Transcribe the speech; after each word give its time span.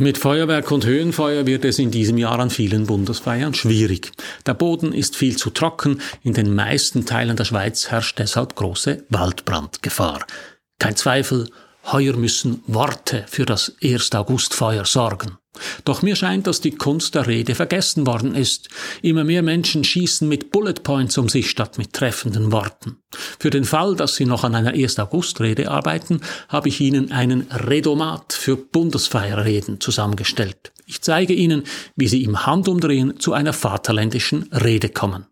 Mit 0.00 0.16
Feuerwerk 0.16 0.70
und 0.70 0.86
Höhenfeuer 0.86 1.44
wird 1.44 1.62
es 1.66 1.78
in 1.78 1.90
diesem 1.90 2.16
Jahr 2.16 2.38
an 2.38 2.48
vielen 2.48 2.86
Bundesfeiern 2.86 3.52
schwierig. 3.52 4.12
Der 4.46 4.54
Boden 4.54 4.94
ist 4.94 5.14
viel 5.14 5.36
zu 5.36 5.50
trocken, 5.50 6.00
in 6.22 6.32
den 6.32 6.54
meisten 6.54 7.04
Teilen 7.04 7.36
der 7.36 7.44
Schweiz 7.44 7.90
herrscht 7.90 8.18
deshalb 8.18 8.56
große 8.56 9.04
Waldbrandgefahr. 9.10 10.26
Kein 10.78 10.96
Zweifel, 10.96 11.50
heuer 11.84 12.16
müssen 12.16 12.62
Worte 12.66 13.24
für 13.28 13.46
das 13.46 13.74
1. 13.82 14.12
Augustfeuer 14.12 14.84
sorgen. 14.84 15.38
Doch 15.84 16.02
mir 16.02 16.14
scheint, 16.16 16.46
dass 16.46 16.60
die 16.60 16.70
Kunst 16.70 17.14
der 17.14 17.26
Rede 17.26 17.54
vergessen 17.54 18.06
worden 18.06 18.34
ist. 18.34 18.68
Immer 19.02 19.24
mehr 19.24 19.42
Menschen 19.42 19.82
schießen 19.82 20.28
mit 20.28 20.52
Bullet 20.52 20.82
Points 20.82 21.18
um 21.18 21.28
sich 21.28 21.50
statt 21.50 21.76
mit 21.76 21.92
treffenden 21.92 22.52
Worten. 22.52 22.98
Für 23.38 23.50
den 23.50 23.64
Fall, 23.64 23.96
dass 23.96 24.14
Sie 24.14 24.26
noch 24.26 24.44
an 24.44 24.54
einer 24.54 24.70
1. 24.70 24.98
August-Rede 25.00 25.70
arbeiten, 25.70 26.20
habe 26.48 26.68
ich 26.68 26.80
Ihnen 26.80 27.10
einen 27.12 27.42
Redomat 27.50 28.32
für 28.32 28.56
Bundesfeierreden 28.56 29.80
zusammengestellt. 29.80 30.72
Ich 30.86 31.02
zeige 31.02 31.34
Ihnen, 31.34 31.64
wie 31.96 32.08
Sie 32.08 32.22
im 32.22 32.46
Handumdrehen 32.46 33.18
zu 33.18 33.32
einer 33.32 33.52
vaterländischen 33.52 34.44
Rede 34.52 34.88
kommen. 34.88 35.26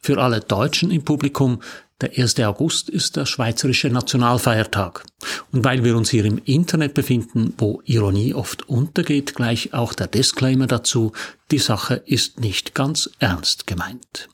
Für 0.00 0.18
alle 0.18 0.40
Deutschen 0.40 0.90
im 0.90 1.04
Publikum 1.04 1.60
der 2.00 2.16
1. 2.16 2.38
August 2.40 2.88
ist 2.88 3.16
der 3.16 3.26
schweizerische 3.26 3.90
Nationalfeiertag. 3.90 5.04
Und 5.52 5.64
weil 5.64 5.82
wir 5.82 5.96
uns 5.96 6.10
hier 6.10 6.24
im 6.24 6.40
Internet 6.44 6.94
befinden, 6.94 7.54
wo 7.58 7.82
Ironie 7.84 8.34
oft 8.34 8.68
untergeht, 8.68 9.34
gleich 9.34 9.74
auch 9.74 9.94
der 9.94 10.06
Disclaimer 10.06 10.66
dazu, 10.66 11.12
die 11.50 11.58
Sache 11.58 11.94
ist 12.06 12.38
nicht 12.40 12.74
ganz 12.74 13.10
ernst 13.18 13.66
gemeint. 13.66 14.28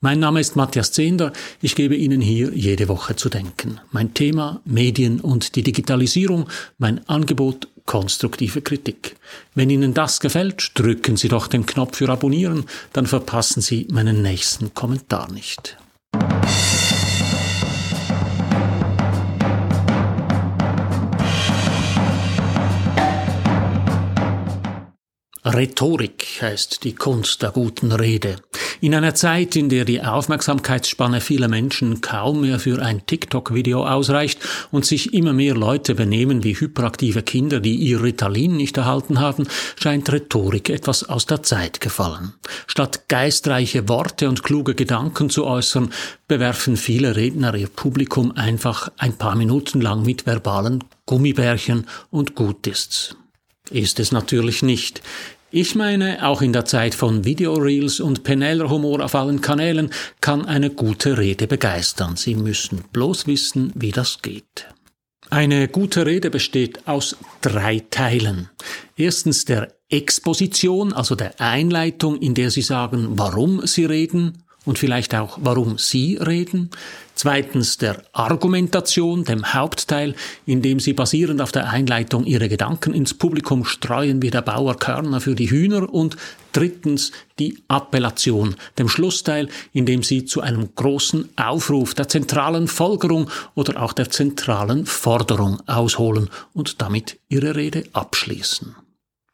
Mein 0.00 0.20
Name 0.20 0.38
ist 0.38 0.54
Matthias 0.54 0.92
Zehnder. 0.92 1.32
Ich 1.60 1.74
gebe 1.74 1.96
Ihnen 1.96 2.20
hier 2.20 2.52
jede 2.54 2.88
Woche 2.88 3.16
zu 3.16 3.28
denken. 3.28 3.80
Mein 3.90 4.14
Thema 4.14 4.60
Medien 4.64 5.20
und 5.20 5.56
die 5.56 5.62
Digitalisierung, 5.62 6.48
mein 6.76 7.08
Angebot 7.08 7.68
konstruktive 7.84 8.60
Kritik. 8.60 9.16
Wenn 9.54 9.70
Ihnen 9.70 9.94
das 9.94 10.20
gefällt, 10.20 10.72
drücken 10.74 11.16
Sie 11.16 11.28
doch 11.28 11.48
den 11.48 11.64
Knopf 11.64 11.96
für 11.96 12.10
Abonnieren, 12.10 12.66
dann 12.92 13.06
verpassen 13.06 13.62
Sie 13.62 13.88
meinen 13.90 14.22
nächsten 14.22 14.74
Kommentar 14.74 15.32
nicht. 15.32 15.78
Rhetorik 25.58 26.24
heißt 26.40 26.84
die 26.84 26.94
Kunst 26.94 27.42
der 27.42 27.50
guten 27.50 27.90
Rede. 27.90 28.36
In 28.80 28.94
einer 28.94 29.16
Zeit, 29.16 29.56
in 29.56 29.68
der 29.68 29.84
die 29.84 30.00
Aufmerksamkeitsspanne 30.00 31.20
vieler 31.20 31.48
Menschen 31.48 32.00
kaum 32.00 32.42
mehr 32.42 32.60
für 32.60 32.80
ein 32.80 33.04
TikTok-Video 33.04 33.84
ausreicht 33.84 34.38
und 34.70 34.86
sich 34.86 35.14
immer 35.14 35.32
mehr 35.32 35.56
Leute 35.56 35.96
benehmen 35.96 36.44
wie 36.44 36.54
hyperaktive 36.54 37.24
Kinder, 37.24 37.58
die 37.58 37.74
ihr 37.74 38.00
Ritalin 38.00 38.56
nicht 38.56 38.76
erhalten 38.76 39.18
haben, 39.18 39.48
scheint 39.74 40.12
Rhetorik 40.12 40.70
etwas 40.70 41.02
aus 41.02 41.26
der 41.26 41.42
Zeit 41.42 41.80
gefallen. 41.80 42.34
Statt 42.68 43.08
geistreiche 43.08 43.88
Worte 43.88 44.28
und 44.28 44.44
kluge 44.44 44.76
Gedanken 44.76 45.28
zu 45.28 45.44
äußern, 45.44 45.92
bewerfen 46.28 46.76
viele 46.76 47.16
Redner 47.16 47.52
ihr 47.56 47.66
Publikum 47.66 48.30
einfach 48.30 48.92
ein 48.96 49.14
paar 49.14 49.34
Minuten 49.34 49.80
lang 49.80 50.04
mit 50.04 50.24
verbalen 50.24 50.84
Gummibärchen 51.04 51.88
und 52.12 52.36
gut 52.36 52.68
ist's. 52.68 53.16
Ist 53.70 54.00
es 54.00 54.12
natürlich 54.12 54.62
nicht. 54.62 55.02
Ich 55.50 55.74
meine, 55.74 56.26
auch 56.26 56.42
in 56.42 56.52
der 56.52 56.66
Zeit 56.66 56.94
von 56.94 57.24
Videoreels 57.24 58.00
und 58.00 58.22
Penneller-Humor 58.22 59.02
auf 59.02 59.14
allen 59.14 59.40
Kanälen 59.40 59.90
kann 60.20 60.44
eine 60.44 60.68
gute 60.68 61.16
Rede 61.16 61.46
begeistern. 61.46 62.16
Sie 62.16 62.34
müssen 62.34 62.84
bloß 62.92 63.26
wissen, 63.26 63.72
wie 63.74 63.90
das 63.90 64.20
geht. 64.20 64.66
Eine 65.30 65.68
gute 65.68 66.04
Rede 66.04 66.30
besteht 66.30 66.86
aus 66.86 67.16
drei 67.40 67.82
Teilen. 67.90 68.50
Erstens 68.96 69.44
der 69.46 69.74
Exposition, 69.88 70.92
also 70.92 71.14
der 71.14 71.40
Einleitung, 71.40 72.20
in 72.20 72.34
der 72.34 72.50
Sie 72.50 72.62
sagen, 72.62 73.18
warum 73.18 73.66
Sie 73.66 73.86
reden 73.86 74.44
und 74.68 74.78
vielleicht 74.78 75.14
auch, 75.14 75.38
warum 75.40 75.78
Sie 75.78 76.16
reden. 76.16 76.68
Zweitens 77.14 77.78
der 77.78 78.02
Argumentation, 78.12 79.24
dem 79.24 79.54
Hauptteil, 79.54 80.14
in 80.44 80.60
dem 80.60 80.78
Sie 80.78 80.92
basierend 80.92 81.40
auf 81.40 81.50
der 81.50 81.70
Einleitung 81.70 82.26
Ihre 82.26 82.50
Gedanken 82.50 82.92
ins 82.92 83.14
Publikum 83.14 83.64
streuen 83.64 84.20
wie 84.20 84.30
der 84.30 84.42
Bauer 84.42 84.76
Körner 84.76 85.22
für 85.22 85.34
die 85.34 85.50
Hühner. 85.50 85.92
Und 85.92 86.18
drittens 86.52 87.12
die 87.38 87.62
Appellation, 87.68 88.56
dem 88.78 88.90
Schlussteil, 88.90 89.48
in 89.72 89.86
dem 89.86 90.02
Sie 90.02 90.26
zu 90.26 90.42
einem 90.42 90.68
großen 90.74 91.30
Aufruf 91.36 91.94
der 91.94 92.08
zentralen 92.08 92.68
Folgerung 92.68 93.30
oder 93.54 93.82
auch 93.82 93.94
der 93.94 94.10
zentralen 94.10 94.84
Forderung 94.84 95.60
ausholen 95.66 96.28
und 96.52 96.82
damit 96.82 97.18
Ihre 97.30 97.56
Rede 97.56 97.84
abschließen. 97.94 98.76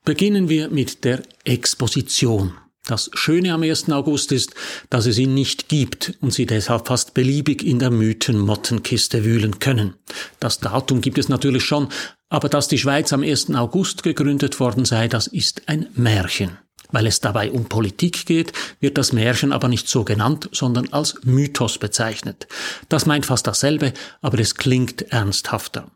Beginnen 0.05 0.49
wir 0.49 0.71
mit 0.71 1.05
der 1.05 1.22
Exposition. 1.45 2.53
Das 2.87 3.11
Schöne 3.15 3.55
am 3.55 3.62
1. 3.62 3.91
August 3.91 4.31
ist, 4.31 4.55
dass 4.91 5.06
es 5.06 5.17
ihn 5.17 5.33
nicht 5.33 5.71
gibt 5.71 6.19
und 6.21 6.34
Sie 6.34 6.45
deshalb 6.45 6.87
fast 6.87 7.15
beliebig 7.15 7.65
in 7.65 7.78
der 7.78 7.91
Mythenmottenkiste 7.91 9.25
wühlen 9.25 9.59
können. 9.59 9.95
Das 10.39 10.61
Datum 10.61 11.00
gibt 11.00 11.17
es 11.17 11.31
natürlich 11.31 11.65
schon, 11.65 11.89
aber 12.28 12.50
dass 12.50 12.69
die 12.69 12.77
Schweiz 12.77 13.15
am 13.15 13.22
1. 13.22 13.55
August 13.55 14.03
gegründet 14.03 14.61
worden 14.61 14.84
sei, 14.84 15.09
das 15.09 15.28
ist 15.28 15.62
ein 15.67 15.89
Märchen. 15.95 16.59
Weil 16.93 17.06
es 17.06 17.21
dabei 17.21 17.50
um 17.50 17.71
Politik 17.71 18.27
geht, 18.27 18.53
wird 18.81 18.99
das 18.99 19.15
Märchen 19.15 19.53
aber 19.53 19.69
nicht 19.69 19.89
so 19.89 20.05
genannt, 20.05 20.51
sondern 20.53 20.93
als 20.93 21.16
Mythos 21.25 21.78
bezeichnet. 21.78 22.47
Das 22.91 23.06
meint 23.06 23.25
fast 23.25 23.47
dasselbe, 23.47 23.95
aber 24.21 24.39
es 24.39 24.56
klingt 24.56 25.11
ernsthafter. 25.11 25.91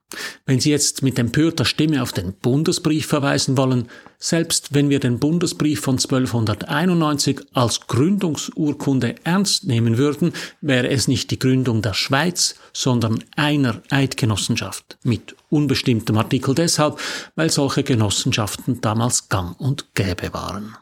Wenn 0.47 0.61
Sie 0.61 0.71
jetzt 0.71 1.03
mit 1.03 1.19
empörter 1.19 1.67
Stimme 1.67 2.03
auf 2.03 2.13
den 2.13 2.33
Bundesbrief 2.33 3.07
verweisen 3.07 3.59
wollen, 3.59 3.89
selbst 4.19 4.73
wenn 4.73 4.89
wir 4.89 5.01
den 5.01 5.19
Bundesbrief 5.19 5.81
von 5.81 5.97
1291 5.97 7.41
als 7.53 7.87
Gründungsurkunde 7.87 9.17
ernst 9.25 9.67
nehmen 9.67 9.99
würden, 9.99 10.33
wäre 10.63 10.89
es 10.89 11.09
nicht 11.09 11.31
die 11.31 11.39
Gründung 11.39 11.83
der 11.83 11.93
Schweiz, 11.93 12.55
sondern 12.73 13.23
einer 13.37 13.83
Eidgenossenschaft 13.91 14.99
mit 15.03 15.37
unbestimmtem 15.51 16.17
Artikel 16.17 16.55
deshalb, 16.55 16.99
weil 17.35 17.51
solche 17.51 17.83
Genossenschaften 17.83 18.81
damals 18.81 19.29
gang 19.29 19.61
und 19.61 19.95
gäbe 19.95 20.33
waren. 20.33 20.77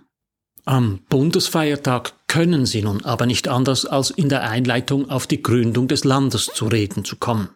Am 0.64 1.00
Bundesfeiertag 1.08 2.14
können 2.26 2.66
sie 2.66 2.82
nun 2.82 3.04
aber 3.04 3.26
nicht 3.26 3.48
anders, 3.48 3.86
als 3.86 4.10
in 4.10 4.28
der 4.28 4.42
Einleitung 4.42 5.10
auf 5.10 5.26
die 5.26 5.42
Gründung 5.42 5.86
des 5.88 6.04
Landes 6.04 6.46
zu 6.46 6.66
reden 6.66 7.04
zu 7.04 7.16
kommen. 7.16 7.48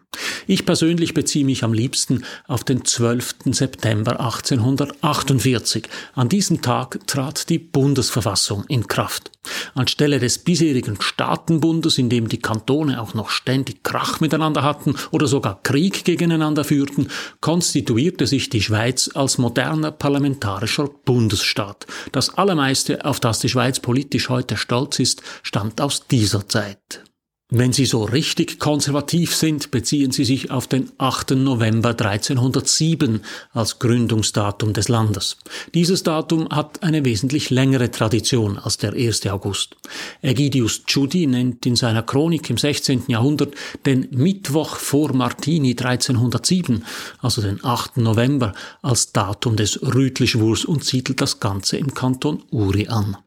Ich 0.51 0.65
persönlich 0.65 1.13
beziehe 1.13 1.45
mich 1.45 1.63
am 1.63 1.71
liebsten 1.71 2.25
auf 2.45 2.65
den 2.65 2.83
12. 2.83 3.35
September 3.51 4.19
1848. 4.19 5.87
An 6.13 6.27
diesem 6.27 6.61
Tag 6.61 7.07
trat 7.07 7.49
die 7.49 7.57
Bundesverfassung 7.57 8.65
in 8.67 8.87
Kraft. 8.87 9.31
Anstelle 9.75 10.19
des 10.19 10.39
bisherigen 10.39 10.99
Staatenbundes, 10.99 11.97
in 11.97 12.09
dem 12.09 12.27
die 12.27 12.41
Kantone 12.41 13.01
auch 13.01 13.13
noch 13.13 13.29
ständig 13.29 13.83
Krach 13.83 14.19
miteinander 14.19 14.61
hatten 14.61 14.95
oder 15.11 15.27
sogar 15.27 15.63
Krieg 15.63 16.03
gegeneinander 16.03 16.65
führten, 16.65 17.07
konstituierte 17.39 18.27
sich 18.27 18.49
die 18.49 18.61
Schweiz 18.61 19.09
als 19.13 19.37
moderner 19.37 19.91
parlamentarischer 19.91 20.89
Bundesstaat. 21.05 21.87
Das 22.11 22.37
Allermeiste, 22.37 23.05
auf 23.05 23.21
das 23.21 23.39
die 23.39 23.49
Schweiz 23.49 23.79
politisch 23.79 24.27
heute 24.27 24.57
stolz 24.57 24.99
ist, 24.99 25.21
stammt 25.43 25.79
aus 25.79 26.07
dieser 26.07 26.47
Zeit. 26.49 27.05
Wenn 27.53 27.73
Sie 27.73 27.83
so 27.83 28.05
richtig 28.05 28.59
konservativ 28.59 29.35
sind, 29.35 29.71
beziehen 29.71 30.11
Sie 30.11 30.23
sich 30.23 30.51
auf 30.51 30.67
den 30.67 30.89
8. 30.97 31.31
November 31.31 31.89
1307 31.89 33.19
als 33.51 33.77
Gründungsdatum 33.77 34.71
des 34.71 34.87
Landes. 34.87 35.35
Dieses 35.73 36.03
Datum 36.03 36.47
hat 36.49 36.81
eine 36.81 37.03
wesentlich 37.03 37.49
längere 37.49 37.91
Tradition 37.91 38.57
als 38.57 38.77
der 38.77 38.93
1. 38.93 39.27
August. 39.27 39.75
Ägidius 40.21 40.85
Tschudi 40.85 41.27
nennt 41.27 41.65
in 41.65 41.75
seiner 41.75 42.03
Chronik 42.03 42.49
im 42.49 42.57
16. 42.57 43.03
Jahrhundert 43.09 43.53
den 43.85 44.07
Mittwoch 44.11 44.77
vor 44.77 45.13
Martini 45.13 45.71
1307, 45.71 46.85
also 47.19 47.41
den 47.41 47.61
8. 47.61 47.97
November, 47.97 48.53
als 48.81 49.11
Datum 49.11 49.57
des 49.57 49.81
Rütlischwurs 49.81 50.63
und 50.63 50.85
siedelt 50.85 51.19
das 51.19 51.41
Ganze 51.41 51.75
im 51.75 51.93
Kanton 51.93 52.43
Uri 52.49 52.87
an. 52.87 53.17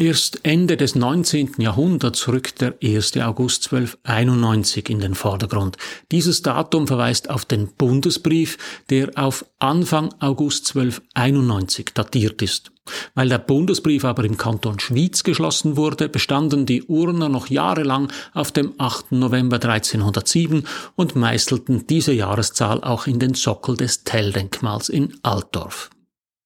Erst 0.00 0.46
Ende 0.46 0.78
des 0.78 0.94
19. 0.94 1.56
Jahrhunderts 1.58 2.26
rückt 2.26 2.62
der 2.62 2.74
1. 2.82 3.18
August 3.18 3.70
1291 3.70 4.88
in 4.88 4.98
den 4.98 5.14
Vordergrund. 5.14 5.76
Dieses 6.10 6.40
Datum 6.40 6.86
verweist 6.86 7.28
auf 7.28 7.44
den 7.44 7.66
Bundesbrief, 7.66 8.56
der 8.88 9.10
auf 9.16 9.44
Anfang 9.58 10.08
August 10.18 10.74
1291 10.74 11.90
datiert 11.92 12.40
ist. 12.40 12.72
Weil 13.14 13.28
der 13.28 13.40
Bundesbrief 13.40 14.06
aber 14.06 14.24
im 14.24 14.38
Kanton 14.38 14.80
Schwyz 14.80 15.22
geschlossen 15.22 15.76
wurde, 15.76 16.08
bestanden 16.08 16.64
die 16.64 16.82
Urner 16.84 17.28
noch 17.28 17.48
jahrelang 17.48 18.10
auf 18.32 18.52
dem 18.52 18.72
8. 18.78 19.12
November 19.12 19.56
1307 19.56 20.64
und 20.96 21.14
meißelten 21.14 21.86
diese 21.86 22.14
Jahreszahl 22.14 22.82
auch 22.82 23.06
in 23.06 23.18
den 23.18 23.34
Sockel 23.34 23.76
des 23.76 24.02
Telldenkmals 24.04 24.88
in 24.88 25.12
Altdorf. 25.22 25.90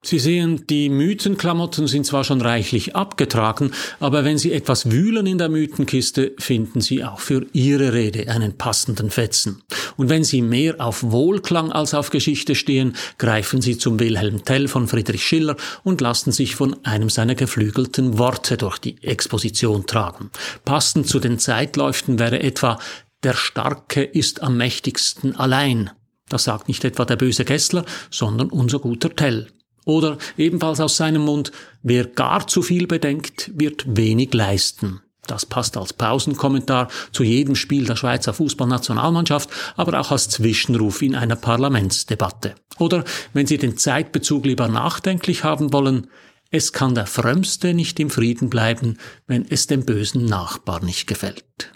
Sie 0.07 0.19
sehen, 0.19 0.67
die 0.69 0.91
Mythenklamotten 0.91 1.87
sind 1.87 2.05
zwar 2.05 2.25
schon 2.25 2.43
reichlich 2.43 2.95
abgetragen, 2.95 3.71
aber 4.01 4.25
wenn 4.25 4.37
Sie 4.37 4.53
etwas 4.53 4.91
wühlen 4.91 5.27
in 5.27 5.39
der 5.39 5.49
Mythenkiste, 5.49 6.33
finden 6.39 6.81
Sie 6.81 7.03
auch 7.05 7.21
für 7.21 7.47
Ihre 7.53 7.95
Rede 7.95 8.29
einen 8.31 8.59
passenden 8.59 9.11
Fetzen. 9.11 9.63
Und 9.97 10.11
wenn 10.11 10.23
Sie 10.23 10.43
mehr 10.43 10.81
auf 10.81 11.03
Wohlklang 11.03 11.73
als 11.73 11.95
auf 11.95 12.11
Geschichte 12.11 12.55
stehen, 12.55 12.95
greifen 13.19 13.63
Sie 13.63 13.79
zum 13.79 13.99
Wilhelm 13.99 14.45
Tell 14.45 14.69
von 14.69 14.89
Friedrich 14.89 15.25
Schiller 15.25 15.57
und 15.85 16.01
lassen 16.01 16.33
sich 16.33 16.55
von 16.55 16.77
einem 16.85 17.09
seiner 17.09 17.35
geflügelten 17.35 18.19
Worte 18.19 18.57
durch 18.57 18.79
die 18.79 19.03
Exposition 19.03 19.87
tragen. 19.87 20.31
Passend 20.65 21.09
zu 21.09 21.19
den 21.19 21.39
Zeitläuften 21.39 22.19
wäre 22.19 22.41
etwa 22.41 22.79
der 23.23 23.35
Starke 23.35 24.03
ist 24.03 24.43
am 24.43 24.59
mächtigsten 24.59 25.35
allein. 25.35 25.91
Das 26.29 26.45
sagt 26.45 26.69
nicht 26.69 26.85
etwa 26.85 27.07
der 27.07 27.17
böse 27.17 27.47
Gessler, 27.47 27.87
sondern 28.11 28.51
unser 28.51 28.79
guter 28.79 29.15
Tell. 29.15 29.49
Oder 29.85 30.19
ebenfalls 30.37 30.81
aus 30.81 30.97
seinem 30.97 31.23
Mund, 31.23 31.53
wer 31.83 32.07
gar 32.07 32.47
zu 32.47 32.63
viel 32.63 32.87
bedenkt, 32.87 33.51
wird 33.55 33.85
wenig 33.87 34.33
leisten. 34.33 35.01
Das 35.27 35.47
passt 35.47 35.77
als 35.77 35.93
Pausenkommentar 35.93 36.89
zu 37.13 37.23
jedem 37.23 37.57
Spiel 37.57 37.87
der 37.87 37.97
Schweizer 37.97 38.35
Fußballnationalmannschaft, 38.35 39.49
aber 39.77 39.99
auch 40.01 40.11
als 40.11 40.29
Zwischenruf 40.29 41.01
in 41.03 41.15
einer 41.15 41.37
Parlamentsdebatte. 41.37 42.55
Oder 42.79 43.05
wenn 43.33 43.47
Sie 43.47 43.59
den 43.59 43.79
Zeitbezug 43.79 44.45
lieber 44.45 44.69
nachdenklich 44.69 45.45
haben 45.45 45.73
wollen, 45.73 46.09
es 46.51 46.73
kann 46.73 46.95
der 46.95 47.07
Frömmste 47.07 47.75
nicht 47.75 47.99
im 48.01 48.11
Frieden 48.11 48.51
bleiben, 48.51 48.99
wenn 49.27 49.47
es 49.49 49.67
dem 49.67 49.85
bösen 49.85 50.27
Nachbar 50.27 50.85
nicht 50.85 51.07
gefällt. 51.07 51.74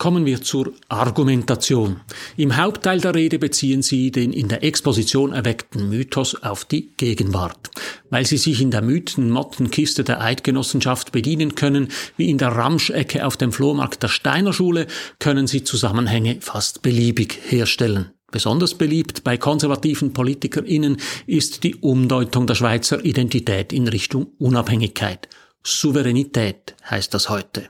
Kommen 0.00 0.24
wir 0.24 0.40
zur 0.40 0.72
Argumentation. 0.88 2.00
Im 2.38 2.56
Hauptteil 2.56 3.02
der 3.02 3.14
Rede 3.14 3.38
beziehen 3.38 3.82
Sie 3.82 4.10
den 4.10 4.32
in 4.32 4.48
der 4.48 4.64
Exposition 4.64 5.34
erweckten 5.34 5.90
Mythos 5.90 6.42
auf 6.42 6.64
die 6.64 6.94
Gegenwart. 6.96 7.70
Weil 8.08 8.24
Sie 8.24 8.38
sich 8.38 8.62
in 8.62 8.70
der 8.70 8.80
Mythenmottenkiste 8.80 10.02
der 10.02 10.22
Eidgenossenschaft 10.22 11.12
bedienen 11.12 11.54
können, 11.54 11.88
wie 12.16 12.30
in 12.30 12.38
der 12.38 12.48
Ramschecke 12.48 13.26
auf 13.26 13.36
dem 13.36 13.52
Flohmarkt 13.52 14.02
der 14.02 14.08
Steiner 14.08 14.54
Schule, 14.54 14.86
können 15.18 15.46
Sie 15.46 15.64
Zusammenhänge 15.64 16.38
fast 16.40 16.80
beliebig 16.80 17.38
herstellen. 17.48 18.10
Besonders 18.32 18.72
beliebt 18.76 19.22
bei 19.22 19.36
konservativen 19.36 20.14
PolitikerInnen 20.14 20.96
ist 21.26 21.62
die 21.62 21.74
Umdeutung 21.74 22.46
der 22.46 22.54
Schweizer 22.54 23.04
Identität 23.04 23.74
in 23.74 23.86
Richtung 23.86 24.28
Unabhängigkeit. 24.38 25.28
Souveränität 25.62 26.74
heißt 26.88 27.12
das 27.12 27.28
heute. 27.28 27.68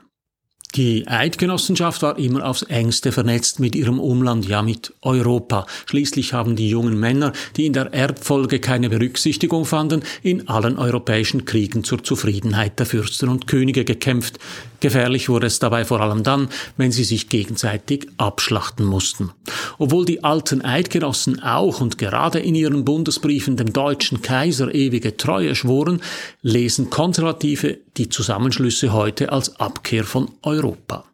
Die 0.75 1.05
Eidgenossenschaft 1.05 2.01
war 2.01 2.17
immer 2.17 2.45
aufs 2.45 2.61
engste 2.61 3.11
vernetzt 3.11 3.59
mit 3.59 3.75
ihrem 3.75 3.99
Umland, 3.99 4.47
ja 4.47 4.61
mit 4.61 4.93
Europa. 5.01 5.65
Schließlich 5.85 6.31
haben 6.31 6.55
die 6.55 6.69
jungen 6.69 6.97
Männer, 6.97 7.33
die 7.57 7.65
in 7.65 7.73
der 7.73 7.93
Erbfolge 7.93 8.59
keine 8.59 8.89
Berücksichtigung 8.89 9.65
fanden, 9.65 10.01
in 10.23 10.47
allen 10.47 10.77
europäischen 10.77 11.43
Kriegen 11.43 11.83
zur 11.83 12.05
Zufriedenheit 12.05 12.79
der 12.79 12.85
Fürsten 12.85 13.27
und 13.27 13.47
Könige 13.47 13.83
gekämpft. 13.83 14.39
Gefährlich 14.79 15.27
wurde 15.27 15.47
es 15.47 15.59
dabei 15.59 15.83
vor 15.83 15.99
allem 15.99 16.23
dann, 16.23 16.47
wenn 16.77 16.93
sie 16.93 17.03
sich 17.03 17.27
gegenseitig 17.27 18.07
abschlachten 18.17 18.85
mussten. 18.85 19.31
Obwohl 19.81 20.05
die 20.05 20.23
alten 20.23 20.61
Eidgenossen 20.61 21.41
auch 21.41 21.81
und 21.81 21.97
gerade 21.97 22.37
in 22.37 22.53
ihren 22.53 22.85
Bundesbriefen 22.85 23.57
dem 23.57 23.73
deutschen 23.73 24.21
Kaiser 24.21 24.71
ewige 24.75 25.17
Treue 25.17 25.55
schworen, 25.55 26.01
lesen 26.43 26.91
Konservative 26.91 27.79
die 27.97 28.07
Zusammenschlüsse 28.07 28.93
heute 28.93 29.31
als 29.31 29.59
Abkehr 29.59 30.03
von 30.03 30.29
Europa. 30.43 31.05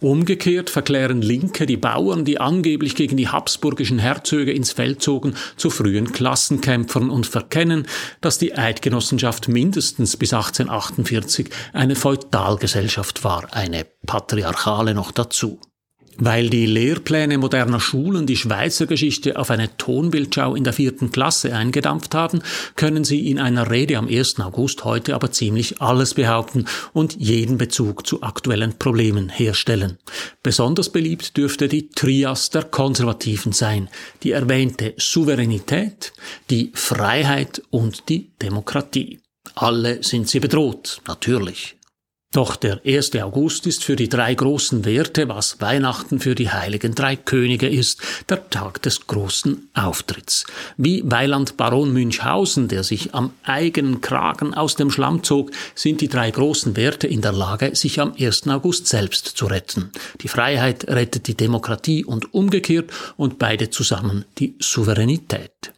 Umgekehrt 0.00 0.70
verklären 0.70 1.20
Linke 1.20 1.66
die 1.66 1.76
Bauern, 1.76 2.24
die 2.24 2.40
angeblich 2.40 2.94
gegen 2.94 3.18
die 3.18 3.28
habsburgischen 3.28 3.98
Herzöge 3.98 4.52
ins 4.52 4.72
Feld 4.72 5.02
zogen, 5.02 5.34
zu 5.58 5.68
frühen 5.68 6.10
Klassenkämpfern 6.10 7.10
und 7.10 7.26
verkennen, 7.26 7.86
dass 8.22 8.38
die 8.38 8.54
Eidgenossenschaft 8.54 9.48
mindestens 9.48 10.16
bis 10.16 10.32
1848 10.32 11.50
eine 11.74 11.96
Feudalgesellschaft 11.96 13.24
war, 13.24 13.52
eine 13.52 13.84
patriarchale 14.06 14.94
noch 14.94 15.12
dazu. 15.12 15.60
Weil 16.18 16.48
die 16.48 16.64
Lehrpläne 16.64 17.36
moderner 17.36 17.78
Schulen 17.78 18.26
die 18.26 18.36
Schweizer 18.36 18.86
Geschichte 18.86 19.38
auf 19.38 19.50
eine 19.50 19.76
Tonbildschau 19.76 20.54
in 20.54 20.64
der 20.64 20.72
vierten 20.72 21.12
Klasse 21.12 21.54
eingedampft 21.54 22.14
haben, 22.14 22.42
können 22.74 23.04
sie 23.04 23.30
in 23.30 23.38
einer 23.38 23.70
Rede 23.70 23.98
am 23.98 24.08
1. 24.08 24.40
August 24.40 24.84
heute 24.84 25.14
aber 25.14 25.30
ziemlich 25.30 25.82
alles 25.82 26.14
behaupten 26.14 26.64
und 26.94 27.16
jeden 27.16 27.58
Bezug 27.58 28.06
zu 28.06 28.22
aktuellen 28.22 28.78
Problemen 28.78 29.28
herstellen. 29.28 29.98
Besonders 30.42 30.90
beliebt 30.90 31.36
dürfte 31.36 31.68
die 31.68 31.90
Trias 31.90 32.48
der 32.48 32.64
Konservativen 32.64 33.52
sein, 33.52 33.88
die 34.22 34.32
erwähnte 34.32 34.94
Souveränität, 34.96 36.12
die 36.48 36.72
Freiheit 36.74 37.62
und 37.70 38.08
die 38.08 38.30
Demokratie. 38.40 39.20
Alle 39.54 40.02
sind 40.02 40.28
sie 40.28 40.40
bedroht, 40.40 41.00
natürlich. 41.06 41.75
Doch 42.36 42.54
der 42.54 42.82
1. 42.84 43.16
August 43.22 43.66
ist 43.66 43.82
für 43.82 43.96
die 43.96 44.10
drei 44.10 44.34
großen 44.34 44.84
Werte, 44.84 45.26
was 45.26 45.58
Weihnachten 45.62 46.20
für 46.20 46.34
die 46.34 46.50
heiligen 46.50 46.94
drei 46.94 47.16
Könige 47.16 47.66
ist, 47.66 48.02
der 48.28 48.50
Tag 48.50 48.82
des 48.82 49.06
großen 49.06 49.70
Auftritts. 49.72 50.44
Wie 50.76 51.02
Weiland 51.06 51.56
Baron 51.56 51.94
Münchhausen, 51.94 52.68
der 52.68 52.84
sich 52.84 53.14
am 53.14 53.32
eigenen 53.42 54.02
Kragen 54.02 54.52
aus 54.52 54.76
dem 54.76 54.90
Schlamm 54.90 55.22
zog, 55.22 55.50
sind 55.74 56.02
die 56.02 56.08
drei 56.08 56.30
großen 56.30 56.76
Werte 56.76 57.06
in 57.06 57.22
der 57.22 57.32
Lage, 57.32 57.74
sich 57.74 58.00
am 58.00 58.12
1. 58.20 58.48
August 58.48 58.86
selbst 58.86 59.28
zu 59.28 59.46
retten. 59.46 59.90
Die 60.20 60.28
Freiheit 60.28 60.86
rettet 60.88 61.28
die 61.28 61.38
Demokratie 61.38 62.04
und 62.04 62.34
umgekehrt 62.34 62.90
und 63.16 63.38
beide 63.38 63.70
zusammen 63.70 64.26
die 64.36 64.56
Souveränität. 64.60 65.72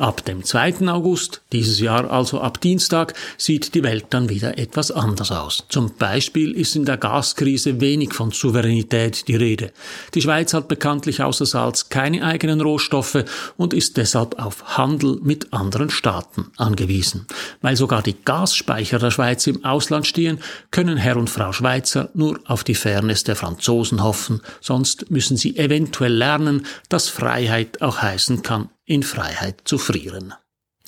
Ab 0.00 0.24
dem 0.24 0.42
2. 0.42 0.88
August, 0.88 1.42
dieses 1.52 1.78
Jahr 1.78 2.10
also 2.10 2.40
ab 2.40 2.58
Dienstag, 2.62 3.12
sieht 3.36 3.74
die 3.74 3.82
Welt 3.82 4.06
dann 4.08 4.30
wieder 4.30 4.56
etwas 4.56 4.90
anders 4.90 5.30
aus. 5.30 5.66
Zum 5.68 5.94
Beispiel 5.98 6.52
ist 6.52 6.74
in 6.74 6.86
der 6.86 6.96
Gaskrise 6.96 7.82
wenig 7.82 8.14
von 8.14 8.30
Souveränität 8.30 9.28
die 9.28 9.36
Rede. 9.36 9.72
Die 10.14 10.22
Schweiz 10.22 10.54
hat 10.54 10.68
bekanntlich 10.68 11.22
außer 11.22 11.44
Salz 11.44 11.90
keine 11.90 12.24
eigenen 12.24 12.62
Rohstoffe 12.62 13.24
und 13.58 13.74
ist 13.74 13.98
deshalb 13.98 14.42
auf 14.42 14.78
Handel 14.78 15.20
mit 15.22 15.52
anderen 15.52 15.90
Staaten 15.90 16.46
angewiesen. 16.56 17.26
Weil 17.60 17.76
sogar 17.76 18.02
die 18.02 18.16
Gasspeicher 18.24 18.98
der 18.98 19.10
Schweiz 19.10 19.46
im 19.48 19.66
Ausland 19.66 20.06
stehen, 20.06 20.38
können 20.70 20.96
Herr 20.96 21.18
und 21.18 21.28
Frau 21.28 21.52
Schweizer 21.52 22.08
nur 22.14 22.40
auf 22.46 22.64
die 22.64 22.74
Fairness 22.74 23.24
der 23.24 23.36
Franzosen 23.36 24.02
hoffen, 24.02 24.40
sonst 24.62 25.10
müssen 25.10 25.36
sie 25.36 25.58
eventuell 25.58 26.14
lernen, 26.14 26.64
dass 26.88 27.10
Freiheit 27.10 27.82
auch 27.82 27.98
heißen 28.00 28.40
kann, 28.40 28.70
in 28.90 29.04
Freiheit 29.04 29.60
zu 29.66 29.78
frieren. 29.78 30.34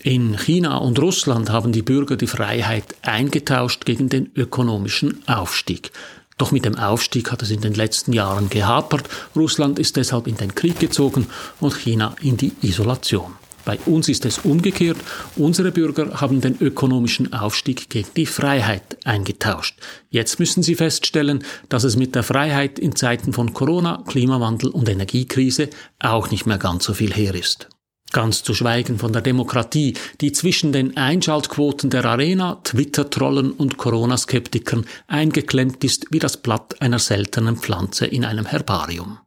In 0.03 0.37
China 0.37 0.79
und 0.79 0.99
Russland 0.99 1.51
haben 1.51 1.71
die 1.71 1.83
Bürger 1.83 2.17
die 2.17 2.27
Freiheit 2.27 2.97
eingetauscht 3.03 3.85
gegen 3.85 4.09
den 4.09 4.33
ökonomischen 4.35 5.23
Aufstieg. 5.29 5.93
Doch 6.37 6.51
mit 6.51 6.65
dem 6.65 6.75
Aufstieg 6.75 7.31
hat 7.31 7.43
es 7.43 7.53
in 7.53 7.61
den 7.61 7.75
letzten 7.75 8.13
Jahren 8.13 8.51
gehapert. 8.51 9.09
Russland 9.37 9.79
ist 9.79 9.95
deshalb 9.97 10.27
in 10.27 10.37
den 10.37 10.57
Krieg 10.57 10.81
gezogen 10.81 11.29
und 11.61 11.77
China 11.77 12.17
in 12.21 12.37
die 12.37 12.53
Isolation. 12.63 13.37
Bei 13.65 13.79
uns 13.87 14.09
ist 14.09 14.25
es 14.25 14.39
umgekehrt. 14.39 14.99
Unsere 15.37 15.71
Bürger 15.71 16.21
haben 16.21 16.41
den 16.41 16.61
ökonomischen 16.61 17.33
Aufstieg 17.33 17.89
gegen 17.89 18.09
die 18.17 18.27
Freiheit 18.27 18.99
eingetauscht. 19.05 19.79
Jetzt 20.11 20.41
müssen 20.41 20.65
sie 20.65 20.75
feststellen, 20.75 21.45
dass 21.69 21.85
es 21.85 21.95
mit 21.95 22.17
der 22.17 22.25
Freiheit 22.25 22.81
in 22.81 22.97
Zeiten 22.97 23.33
von 23.33 23.55
Corona, 23.55 24.03
Klimawandel 24.09 24.71
und 24.71 24.89
Energiekrise 24.89 25.71
auch 26.01 26.33
nicht 26.33 26.47
mehr 26.47 26.59
ganz 26.59 26.83
so 26.83 26.95
viel 26.95 27.13
her 27.13 27.37
ist. 27.37 27.69
Ganz 28.13 28.43
zu 28.43 28.55
schweigen 28.55 28.99
von 28.99 29.13
der 29.13 29.23
Demokratie, 29.23 29.95
die 30.21 30.33
zwischen 30.33 30.73
den 30.73 30.97
Einschaltquoten 30.97 31.89
der 31.89 32.05
Arena, 32.05 32.61
Twitter-Trollen 32.63 33.53
und 33.53 33.79
Corona-Skeptikern 33.79 34.87
eingeklemmt 35.07 35.83
ist 35.83 36.07
wie 36.11 36.19
das 36.19 36.37
Blatt 36.37 36.81
einer 36.83 36.99
seltenen 36.99 37.57
Pflanze 37.57 38.07
in 38.07 38.25
einem 38.25 38.47
Herbarium. 38.47 39.19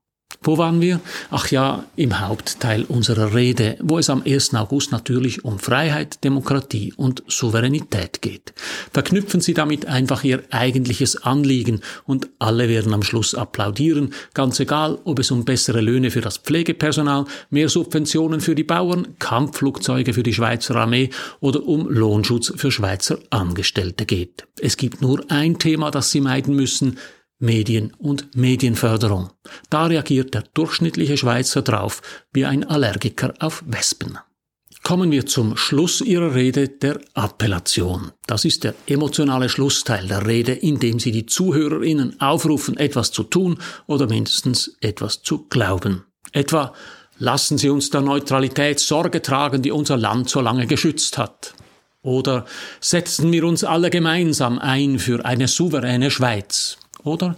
Wo 0.46 0.60
waren 0.60 0.80
wir? 0.80 1.02
Ach 1.32 1.50
ja, 1.50 1.86
im 1.96 2.20
Hauptteil 2.20 2.84
unserer 2.84 3.34
Rede, 3.34 3.78
wo 3.82 3.98
es 3.98 4.12
am 4.12 4.22
1. 4.24 4.54
August 4.54 4.92
natürlich 4.92 5.44
um 5.44 5.58
Freiheit, 5.58 6.24
Demokratie 6.24 6.94
und 6.96 7.24
Souveränität 7.28 8.22
geht. 8.22 8.54
Verknüpfen 8.94 9.42
Sie 9.42 9.56
damit 9.56 9.88
einfach 9.88 10.24
Ihr 10.24 10.44
eigentliches 10.52 11.24
Anliegen 11.24 11.82
und 12.06 12.30
alle 12.38 12.70
werden 12.70 12.94
am 12.94 13.02
Schluss 13.02 13.34
applaudieren, 13.34 14.14
ganz 14.36 14.60
egal, 14.60 15.00
ob 15.04 15.18
es 15.18 15.32
um 15.32 15.46
bessere 15.46 15.82
Löhne 15.82 16.12
für 16.12 16.22
das 16.22 16.38
Pflegepersonal, 16.38 17.26
mehr 17.50 17.68
Subventionen 17.68 18.40
für 18.40 18.54
die 18.54 18.64
Bauern, 18.64 19.18
Kampfflugzeuge 19.18 20.14
für 20.14 20.22
die 20.22 20.34
Schweizer 20.34 20.76
Armee 20.76 21.10
oder 21.40 21.66
um 21.66 21.90
Lohnschutz 21.90 22.54
für 22.56 22.72
Schweizer 22.72 23.18
Angestellte 23.32 24.06
geht. 24.06 24.46
Es 24.62 24.78
gibt 24.78 25.02
nur 25.02 25.26
ein 25.32 25.58
Thema, 25.58 25.90
das 25.90 26.12
Sie 26.12 26.22
meiden 26.22 26.56
müssen, 26.56 27.00
Medien 27.46 27.94
und 27.98 28.36
Medienförderung. 28.36 29.30
Da 29.70 29.86
reagiert 29.86 30.34
der 30.34 30.44
durchschnittliche 30.54 31.16
Schweizer 31.16 31.62
drauf 31.62 32.02
wie 32.34 32.46
ein 32.46 32.64
Allergiker 32.64 33.34
auf 33.40 33.64
Wespen. 33.68 34.18
Kommen 34.84 35.12
wir 35.12 35.26
zum 35.26 35.58
Schluss 35.58 36.00
Ihrer 36.00 36.36
Rede 36.36 36.70
der 36.70 37.00
Appellation. 37.16 38.12
Das 38.28 38.46
ist 38.46 38.64
der 38.64 38.76
emotionale 38.86 39.50
Schlussteil 39.50 40.08
der 40.08 40.28
Rede, 40.28 40.52
in 40.52 40.80
dem 40.80 41.00
Sie 41.00 41.12
die 41.12 41.26
Zuhörerinnen 41.26 42.22
aufrufen, 42.22 42.78
etwas 42.78 43.12
zu 43.12 43.24
tun 43.24 43.58
oder 43.88 44.08
mindestens 44.08 44.78
etwas 44.82 45.24
zu 45.24 45.48
glauben. 45.48 46.06
Etwa, 46.34 46.72
lassen 47.18 47.58
Sie 47.58 47.70
uns 47.70 47.90
der 47.90 48.02
Neutralität 48.02 48.80
Sorge 48.80 49.24
tragen, 49.24 49.64
die 49.64 49.72
unser 49.72 49.98
Land 49.98 50.30
so 50.30 50.40
lange 50.40 50.68
geschützt 50.68 51.18
hat. 51.18 51.56
Oder 52.04 52.46
setzen 52.80 53.32
wir 53.32 53.44
uns 53.46 53.64
alle 53.64 53.90
gemeinsam 53.90 54.60
ein 54.60 55.00
für 55.00 55.26
eine 55.26 55.48
souveräne 55.48 56.12
Schweiz? 56.12 56.78
Oder 57.06 57.38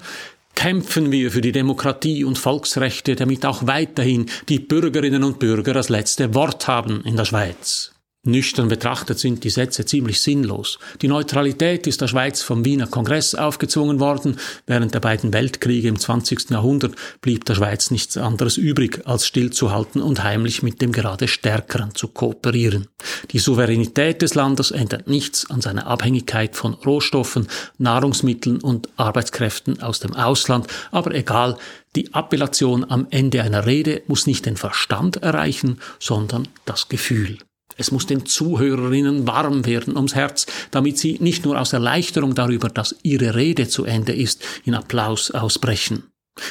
kämpfen 0.55 1.11
wir 1.11 1.29
für 1.29 1.41
die 1.41 1.51
Demokratie 1.51 2.23
und 2.23 2.39
Volksrechte, 2.39 3.15
damit 3.15 3.45
auch 3.45 3.67
weiterhin 3.67 4.25
die 4.49 4.59
Bürgerinnen 4.59 5.23
und 5.23 5.37
Bürger 5.37 5.73
das 5.73 5.89
letzte 5.89 6.33
Wort 6.33 6.67
haben 6.67 7.03
in 7.03 7.15
der 7.15 7.25
Schweiz? 7.25 7.91
Nüchtern 8.27 8.67
betrachtet 8.67 9.19
sind 9.19 9.43
die 9.43 9.49
Sätze 9.49 9.85
ziemlich 9.85 10.21
sinnlos. 10.21 10.79
Die 11.01 11.07
Neutralität 11.07 11.87
ist 11.87 12.01
der 12.01 12.07
Schweiz 12.07 12.41
vom 12.41 12.65
Wiener 12.65 12.87
Kongress 12.87 13.33
aufgezwungen 13.35 13.99
worden. 13.99 14.37
Während 14.65 14.93
der 14.93 14.99
beiden 14.99 15.33
Weltkriege 15.33 15.87
im 15.87 15.97
20. 15.97 16.49
Jahrhundert 16.49 16.95
blieb 17.21 17.45
der 17.45 17.55
Schweiz 17.55 17.89
nichts 17.89 18.17
anderes 18.17 18.57
übrig, 18.57 19.01
als 19.05 19.25
stillzuhalten 19.25 20.01
und 20.01 20.23
heimlich 20.23 20.61
mit 20.61 20.81
dem 20.81 20.91
gerade 20.91 21.27
Stärkeren 21.27 21.95
zu 21.95 22.09
kooperieren. 22.09 22.87
Die 23.31 23.39
Souveränität 23.39 24.21
des 24.21 24.35
Landes 24.35 24.71
ändert 24.71 25.07
nichts 25.07 25.49
an 25.49 25.61
seiner 25.61 25.87
Abhängigkeit 25.87 26.55
von 26.55 26.73
Rohstoffen, 26.73 27.47
Nahrungsmitteln 27.77 28.59
und 28.61 28.89
Arbeitskräften 28.97 29.81
aus 29.81 29.99
dem 29.99 30.13
Ausland, 30.13 30.67
aber 30.91 31.15
egal, 31.15 31.57
die 31.95 32.13
Appellation 32.13 32.85
am 32.89 33.07
Ende 33.09 33.41
einer 33.41 33.65
Rede 33.65 34.03
muss 34.07 34.27
nicht 34.27 34.45
den 34.45 34.57
Verstand 34.57 35.17
erreichen, 35.17 35.79
sondern 35.99 36.47
das 36.65 36.89
Gefühl. 36.89 37.39
Es 37.75 37.91
muss 37.91 38.05
den 38.07 38.25
Zuhörerinnen 38.25 39.27
warm 39.27 39.65
werden 39.65 39.95
ums 39.95 40.15
Herz, 40.15 40.45
damit 40.71 40.97
sie 40.97 41.17
nicht 41.19 41.45
nur 41.45 41.59
aus 41.59 41.73
Erleichterung 41.73 42.33
darüber, 42.33 42.69
dass 42.69 42.95
ihre 43.03 43.35
Rede 43.35 43.67
zu 43.67 43.85
Ende 43.85 44.13
ist, 44.13 44.43
in 44.65 44.73
Applaus 44.73 45.31
ausbrechen. 45.31 46.03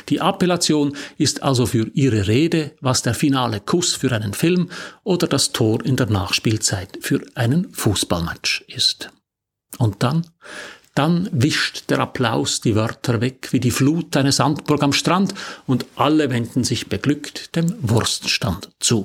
Die 0.09 0.21
Appellation 0.21 0.97
ist 1.17 1.43
also 1.43 1.67
für 1.67 1.89
ihre 1.95 2.27
Rede, 2.27 2.73
was 2.81 3.03
der 3.03 3.15
finale 3.15 3.61
Kuss 3.61 3.95
für 3.95 4.13
einen 4.13 4.35
Film 4.35 4.71
oder 5.05 5.27
das 5.27 5.53
Tor 5.53 5.85
in 5.85 5.97
der 5.97 6.07
Nachspielzeit 6.07 6.99
für 7.01 7.25
einen 7.35 7.73
Fußballmatch 7.73 8.65
ist. 8.69 9.11
Und 9.79 10.03
dann? 10.03 10.27
Dann 10.95 11.29
wischt 11.31 11.91
der 11.91 11.99
Applaus 11.99 12.63
die 12.63 12.75
Wörter 12.75 13.21
weg 13.21 13.49
wie 13.53 13.61
die 13.61 13.71
Flut 13.71 14.17
einer 14.17 14.33
Sandburg 14.33 14.83
am 14.83 14.95
Strand 14.95 15.35
und 15.67 15.85
alle 15.95 16.31
wenden 16.31 16.65
sich 16.65 16.89
beglückt 16.89 17.55
dem 17.55 17.75
Wurststand 17.83 18.71
zu. 18.81 19.05